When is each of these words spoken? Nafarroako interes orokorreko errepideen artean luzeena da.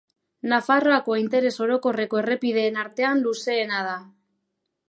Nafarroako 0.53 1.17
interes 1.23 1.51
orokorreko 1.67 2.21
errepideen 2.23 2.83
artean 2.87 3.25
luzeena 3.27 3.87
da. 3.93 3.97